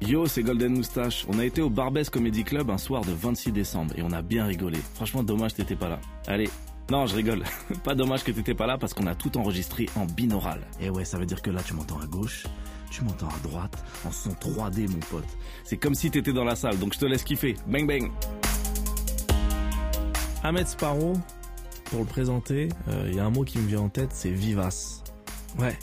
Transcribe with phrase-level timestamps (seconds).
[0.00, 1.26] Yo, c'est Golden Moustache.
[1.28, 4.22] On a été au Barbès Comedy Club un soir de 26 décembre et on a
[4.22, 4.78] bien rigolé.
[4.94, 6.00] Franchement, dommage t'étais pas là.
[6.28, 6.48] Allez.
[6.90, 7.42] Non, je rigole.
[7.84, 10.60] pas dommage que t'étais pas là parce qu'on a tout enregistré en binaural.
[10.80, 12.46] Et ouais, ça veut dire que là, tu m'entends à gauche,
[12.90, 13.76] tu m'entends à droite,
[14.06, 15.26] en son 3D, mon pote.
[15.64, 17.56] C'est comme si t'étais dans la salle, donc je te laisse kiffer.
[17.66, 18.10] Bang bang.
[20.44, 21.14] Ahmed Sparrow,
[21.86, 22.68] pour le présenter,
[23.06, 25.02] il y a un mot qui me vient en tête, c'est vivace.
[25.58, 25.76] Ouais.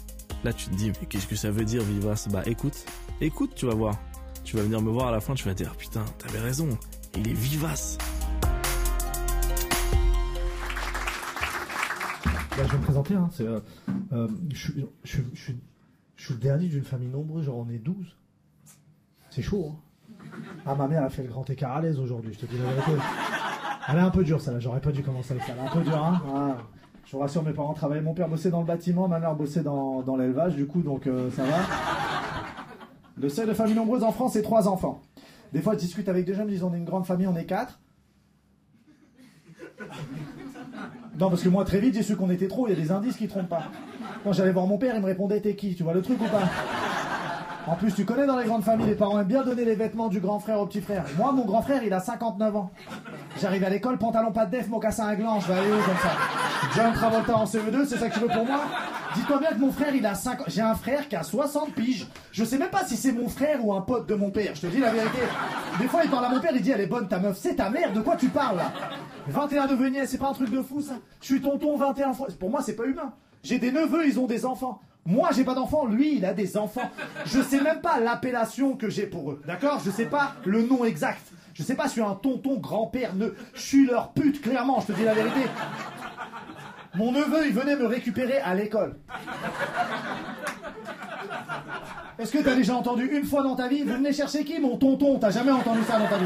[0.43, 2.85] Là, tu te dis, mais qu'est-ce que ça veut dire, vivace Bah, écoute.
[3.21, 3.95] Écoute, tu vas voir.
[4.43, 6.69] Tu vas venir me voir à la fin, tu vas dire, putain, t'avais raison.
[7.17, 7.97] Il est vivace.
[12.57, 13.15] Bah, je vais me présenter.
[13.15, 13.29] Hein.
[13.41, 13.59] Euh,
[14.13, 18.15] euh, je, suis- je je suis- le dernier d'une famille nombreuse, genre on est 12.
[19.29, 19.73] C'est chaud.
[19.73, 20.21] Hein.
[20.65, 22.65] Ah, ma mère a fait le grand écart à l'aise aujourd'hui, je te dis la
[22.73, 22.91] vérité.
[23.87, 24.59] Elle est un peu dure, celle-là.
[24.59, 25.53] J'aurais pas dû commencer avec ça.
[25.53, 26.21] Elle est un peu dure, hein.
[26.33, 26.57] Ah.
[27.05, 28.01] Je vous rassure, mes parents travaillaient.
[28.01, 31.05] Mon père bossait dans le bâtiment, ma mère bossait dans, dans l'élevage, du coup, donc
[31.07, 31.57] euh, ça va.
[33.17, 35.01] Le seuil de famille nombreuse en France, c'est trois enfants.
[35.53, 37.35] Des fois, je discute avec des gens, ils disent on est une grande famille, on
[37.35, 37.79] est quatre.
[41.19, 42.67] Non, parce que moi, très vite, j'ai su qu'on était trop.
[42.67, 43.71] Il y a des indices qui trompent pas.
[44.23, 45.75] Quand j'allais voir mon père, il me répondait T'es qui?
[45.75, 46.43] Tu vois le truc ou pas?
[47.67, 50.07] En plus, tu connais dans les grandes familles, les parents aiment bien donner les vêtements
[50.07, 51.03] du grand frère au petit frère.
[51.17, 52.71] Moi, mon grand frère, il a 59 ans.
[53.41, 55.97] J'arrive à l'école, pantalon pas de def, mocassin à gland, je vais aller où comme
[55.97, 56.11] ça
[56.75, 58.61] John Travolta en CE2, c'est ça que tu veux pour moi?
[59.15, 62.07] Dis-toi bien que mon frère, il a 5 J'ai un frère qui a 60 piges.
[62.31, 64.61] Je sais même pas si c'est mon frère ou un pote de mon père, je
[64.61, 65.19] te dis la vérité.
[65.79, 67.37] Des fois, il parle à mon père, il dit Elle est bonne ta meuf.
[67.37, 68.71] C'est ta mère, de quoi tu parles là?
[69.27, 70.95] 21 neveux nièces, c'est pas un truc de fou ça?
[71.21, 72.27] Je suis tonton 21 fois.
[72.39, 73.13] Pour moi, c'est pas humain.
[73.41, 74.81] J'ai des neveux, ils ont des enfants.
[75.07, 76.89] Moi, j'ai pas d'enfants, lui, il a des enfants.
[77.25, 79.79] Je sais même pas l'appellation que j'ai pour eux, d'accord?
[79.85, 81.21] Je sais pas le nom exact.
[81.53, 83.27] Je sais pas si je suis un tonton, grand-père, ne...
[83.53, 85.41] Je suis leur pute, clairement, je te dis la vérité.
[86.95, 88.97] Mon neveu, il venait me récupérer à l'école.
[92.17, 94.77] Est-ce que t'as déjà entendu une fois dans ta vie Vous venez chercher qui, mon
[94.77, 95.19] tonton?
[95.19, 96.25] T'as jamais entendu ça dans ta vie?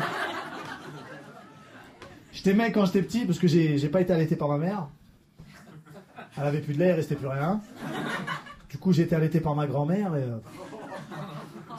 [2.32, 4.88] Je t'aimais quand j'étais petit parce que j'ai pas été allaité par ma mère.
[6.38, 7.60] Elle avait plus de lait, il restait plus rien.
[8.70, 10.24] Du coup, j'ai été allaité par ma grand-mère et.
[10.24, 10.38] euh,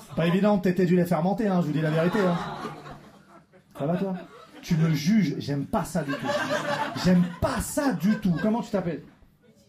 [0.06, 2.18] c'est Pas évident de téter du lait fermenté, hein, je vous dis la vérité.
[2.20, 2.36] Hein.
[3.78, 4.14] Ça va toi?
[4.62, 6.26] Tu me juges, j'aime pas ça du tout.
[7.04, 8.34] J'aime pas ça du tout.
[8.42, 9.02] Comment tu t'appelles?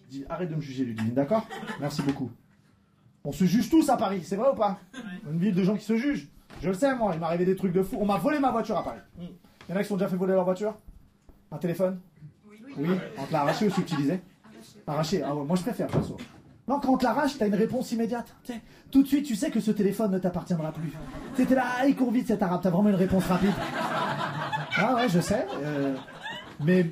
[0.09, 1.47] Dis, Arrête de me juger, Ludivine, d'accord?
[1.79, 2.29] Merci beaucoup.
[3.23, 4.79] On se juge tous à Paris, c'est vrai ou pas?
[5.31, 6.27] Une ville de gens qui se jugent.
[6.61, 7.97] Je le sais, moi, il m'est arrivé des trucs de fou.
[8.01, 8.99] On m'a volé ma voiture à Paris.
[9.19, 9.29] Il
[9.69, 10.75] y en a qui sont déjà fait voler leur voiture?
[11.51, 11.99] Un téléphone?
[12.77, 12.89] Oui.
[13.17, 14.21] On te l'a arraché ou subtilisé
[14.87, 16.17] Arraché, ah ouais, moi je préfère, perso.
[16.67, 18.33] Non, quand on te l'arrache, t'as une réponse immédiate.
[18.91, 20.91] Tout de suite, tu sais que ce téléphone ne t'appartiendra plus.
[21.35, 23.53] T'es là, ah, il vite cet arabe, t'as vraiment une réponse rapide.
[24.77, 25.45] Ah ouais, je sais.
[25.63, 25.95] euh,
[26.63, 26.91] mais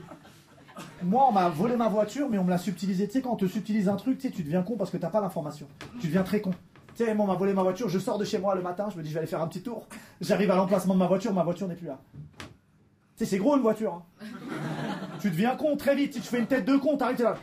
[1.03, 3.07] moi, on m'a volé ma voiture, mais on me l'a subtilisé.
[3.07, 5.21] Tu sais, quand on te subtilise un truc, tu deviens con parce que t'as pas
[5.21, 5.67] l'information.
[6.01, 6.51] Tu deviens très con.
[6.95, 8.87] Tu sais, moi, on m'a volé ma voiture, je sors de chez moi le matin,
[8.91, 9.85] je me dis, je vais aller faire un petit tour.
[10.19, 11.99] J'arrive à l'emplacement de ma voiture, ma voiture n'est plus là.
[12.39, 12.45] Tu
[13.17, 14.01] sais, c'est gros une voiture.
[14.21, 14.25] hein.
[15.21, 16.13] Tu deviens con très vite.
[16.15, 17.35] Si tu fais une tête de con, t'arrives, t'es là.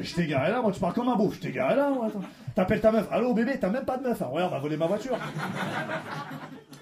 [0.00, 1.30] Je t'ai garé là, moi, tu parles comme un beau.
[1.30, 2.08] Je t'ai garé là, moi.
[2.54, 3.06] T'appelles ta meuf.
[3.10, 4.20] Allô, bébé, t'as même pas de meuf.
[4.22, 4.28] hein.
[4.32, 5.16] Ouais, on m'a volé ma voiture.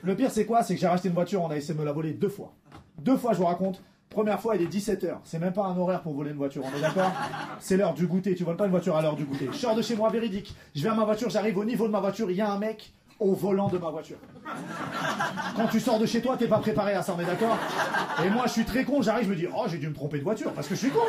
[0.03, 0.62] Le pire, c'est quoi?
[0.62, 2.53] C'est que j'ai racheté une voiture, on a essayé de me la voler deux fois.
[2.98, 3.82] Deux fois, je vous raconte.
[4.09, 5.19] Première fois, il est 17h.
[5.25, 7.12] C'est même pas un horaire pour voler une voiture, on est d'accord?
[7.60, 8.34] C'est l'heure du goûter.
[8.34, 9.48] Tu voles pas une voiture à l'heure du goûter.
[9.53, 10.54] Je sors de chez moi, véridique.
[10.75, 12.59] Je vais à ma voiture, j'arrive au niveau de ma voiture, il y a un
[12.59, 14.17] mec au volant de ma voiture.
[15.55, 17.57] Quand tu sors de chez toi, t'es pas préparé à ça, est d'accord?
[18.25, 20.19] Et moi, je suis très con, j'arrive, je me dis, oh, j'ai dû me tromper
[20.19, 21.01] de voiture, parce que je suis con.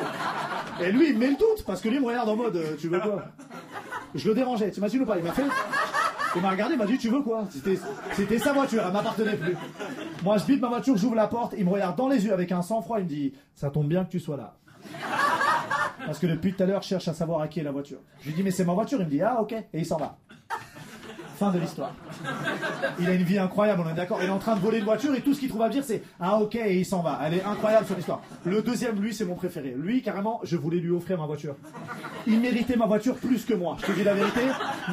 [0.82, 2.56] Et lui, il me met le doute, parce que lui, il me regarde en mode,
[2.58, 3.24] euh, tu veux quoi?
[4.14, 5.18] Je le dérangeais, tu imagines ou pas?
[5.18, 5.46] Il m'a fait.
[6.36, 7.46] Il m'a regardé, il m'a dit, tu veux quoi?
[8.14, 9.56] C'était sa voiture, elle m'appartenait plus.
[10.24, 12.52] Moi, je bite ma voiture, j'ouvre la porte, il me regarde dans les yeux avec
[12.52, 14.56] un sang-froid, il me dit, ça tombe bien que tu sois là.
[16.06, 18.00] Parce que depuis tout à l'heure, je cherche à savoir à qui est la voiture.
[18.22, 19.98] Je lui dis, mais c'est ma voiture, il me dit, ah, ok, et il s'en
[19.98, 20.18] va.
[21.41, 21.91] Fin de l'histoire.
[23.00, 24.19] Il a une vie incroyable, on est d'accord.
[24.22, 25.84] Il est en train de voler une voiture et tout ce qu'il trouve à dire,
[25.84, 27.19] c'est Ah, ok, et il s'en va.
[27.24, 28.22] Elle est incroyable sur l'histoire.
[28.46, 29.74] Le deuxième, lui, c'est mon préféré.
[29.75, 31.56] Lui, carrément, je voulais lui offrir ma voiture.
[32.28, 33.75] Il méritait ma voiture plus que moi.
[33.81, 34.41] Je te dis la vérité.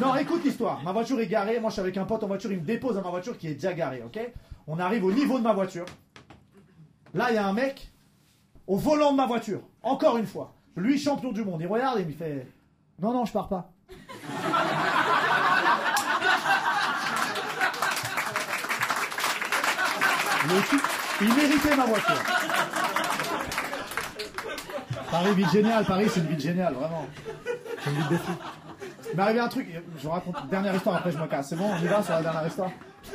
[0.00, 0.82] Non, écoute l'histoire.
[0.82, 1.60] Ma voiture est garée.
[1.60, 2.50] Moi, je suis avec un pote en voiture.
[2.50, 4.18] Il me dépose à ma voiture qui est déjà garée, ok?
[4.66, 5.84] On arrive au niveau de ma voiture.
[7.12, 7.92] Là, il y a un mec
[8.66, 9.60] au volant de ma voiture.
[9.82, 10.54] Encore une fois.
[10.76, 11.60] Lui, champion du monde.
[11.60, 12.46] Il regarde et il me fait
[13.02, 13.70] Non, non, je pars pas.
[21.20, 22.22] Il méritait ma voiture.
[25.10, 25.84] Paris, ville géniale.
[25.84, 27.06] Paris, c'est une ville géniale, vraiment.
[27.82, 28.16] C'est une ville de.
[29.10, 29.66] Il m'est arrivé un truc,
[29.96, 31.48] je vous raconte dernière histoire, après je me casse.
[31.48, 32.70] C'est bon, on y va sur la dernière histoire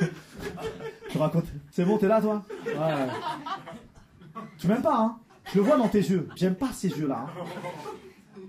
[1.12, 1.44] Je raconte.
[1.70, 2.72] C'est bon, t'es là, toi Ouais.
[4.58, 5.16] Tu m'aimes pas, hein
[5.52, 6.28] Je le vois dans tes yeux.
[6.34, 7.26] J'aime pas ces yeux-là.
[7.28, 7.44] hein.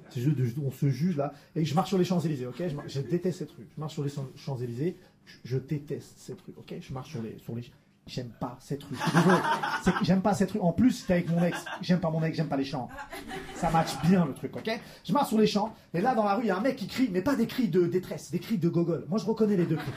[0.09, 1.33] Ces jeux de, on se juge là.
[1.55, 3.67] Et je marche sur les Champs-Élysées, ok je, déteste ces trucs.
[3.75, 4.97] Je marche sur les Champs- Champs-Élysées.
[5.25, 7.63] Je, je déteste ces trucs, ok Je marche sur les, sur les.
[8.07, 8.55] J'aime pas.
[8.59, 8.85] C'est que
[10.03, 10.61] J'aime pas ces trucs.
[10.61, 11.65] En plus, t'es avec mon ex.
[11.81, 12.87] J'aime pas mon ex, j'aime pas les champs.
[13.55, 14.79] Ça match bien le truc, ok?
[15.03, 15.73] Je marche sur les champs.
[15.93, 17.47] Et là, dans la rue, il y a un mec qui crie, mais pas des
[17.47, 19.05] cris de détresse, des cris de gogol.
[19.09, 19.91] Moi, je reconnais les deux cris.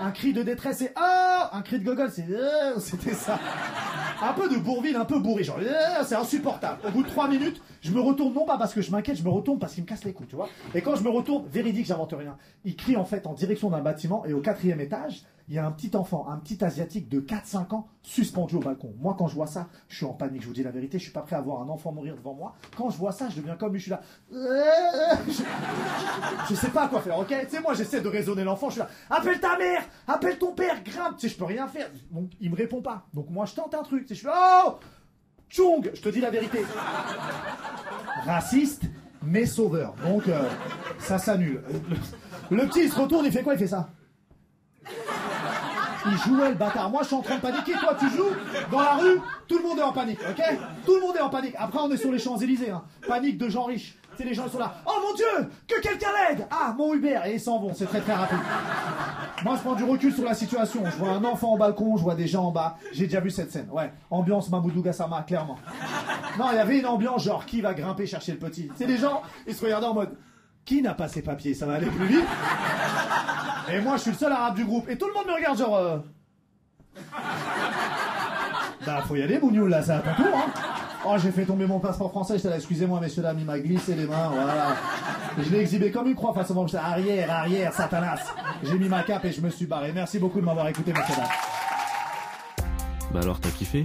[0.00, 3.38] Un cri de détresse, c'est oh Un cri de gogol, c'est oh C'était ça.
[4.22, 6.80] Un peu de bourville, un peu bourré, genre oh c'est insupportable.
[6.88, 9.24] Au bout de trois minutes, je me retourne non pas parce que je m'inquiète, je
[9.24, 10.48] me retourne parce qu'il me casse les couilles, tu vois?
[10.74, 12.36] Et quand je me retourne, véridique, j'invente rien.
[12.64, 15.66] Il crie en fait en direction d'un bâtiment et au quatrième étage, il y a
[15.66, 18.94] un petit enfant, un petit asiatique de 4-5 ans suspendu au balcon.
[18.98, 21.04] Moi, quand je vois ça, je suis en panique, je vous dis la vérité, je
[21.04, 22.54] suis pas prêt à voir un enfant mourir devant moi.
[22.76, 24.00] Quand je vois ça, je deviens comme lui, je suis là.
[24.30, 25.42] Je,
[26.50, 27.28] je sais pas quoi faire, ok?
[27.28, 28.88] Tu sais, moi, j'essaie de raisonner l'enfant, je suis là.
[29.10, 31.90] Appelle ta mère Appelle ton père Grimpe Tu sais, je peux rien faire.
[32.10, 33.06] Donc, il me répond pas.
[33.12, 34.06] Donc, moi, je tente un truc.
[34.06, 34.64] Tu je suis là.
[34.66, 34.78] Oh
[35.48, 36.64] Chung Je te dis la vérité.
[38.24, 38.84] Raciste,
[39.22, 39.94] mais sauveur.
[40.04, 40.48] Donc, euh,
[40.98, 41.62] ça s'annule.
[42.50, 43.54] Le, le petit, il se retourne, il fait quoi?
[43.54, 43.90] Il fait ça.
[46.06, 46.90] Il jouait le bâtard.
[46.90, 47.72] Moi, je suis en train de paniquer.
[47.72, 48.30] Toi, tu joues
[48.70, 49.20] dans la rue.
[49.48, 50.42] Tout le monde est en panique, ok?
[50.84, 51.54] Tout le monde est en panique.
[51.58, 52.70] Après, on est sur les Champs-Élysées.
[52.70, 52.82] Hein.
[53.06, 53.96] Panique de gens riches.
[54.16, 54.74] Sais, les gens ils sont là.
[54.86, 57.18] Oh mon Dieu Que quelqu'un l'aide Ah, mon Uber.
[57.26, 57.72] Et ils s'en vont.
[57.74, 58.38] C'est très très rapide.
[59.42, 60.82] Moi, je prends du recul sur la situation.
[60.84, 62.76] Je vois un enfant au balcon, je vois des gens en bas.
[62.92, 63.68] J'ai déjà vu cette scène.
[63.70, 63.90] Ouais.
[64.10, 65.56] Ambiance Mamoudou Gassama, clairement.
[66.38, 68.70] Non, il y avait une ambiance genre qui va grimper chercher le petit?
[68.76, 70.14] C'est les gens, ils se regardaient en mode
[70.64, 71.54] qui n'a pas ses papiers?
[71.54, 72.24] Ça va aller plus vite.
[73.72, 74.88] Et moi, je suis le seul arabe du groupe.
[74.88, 75.76] Et tout le monde me regarde genre.
[75.76, 75.98] euh,
[78.84, 80.50] Bah, faut y aller, Bougnoul, là, c'est à ton tour, hein.
[81.04, 83.94] Oh, j'ai fait tomber mon passeport français, j'étais là, excusez-moi, messieurs, dames, il m'a glissé
[83.94, 84.76] les mains, voilà.
[85.38, 88.20] Je l'ai exhibé comme une croix face au j'étais arrière, arrière, Satanas.
[88.62, 89.92] J'ai mis ma cape et je me suis barré.
[89.92, 91.28] Merci beaucoup de m'avoir écouté, messieurs, dames.
[93.12, 93.84] Bah alors, t'as kiffé?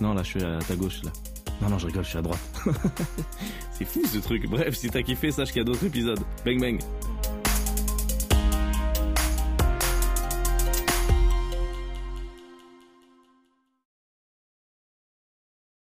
[0.00, 1.10] Non, là, je suis à ta gauche, là.
[1.60, 2.40] Non, non, je rigole, je suis à droite.
[3.72, 4.48] C'est fou ce truc.
[4.48, 6.20] Bref, si t'as kiffé, sache qu'il y a d'autres épisodes.
[6.44, 6.78] Bang bang.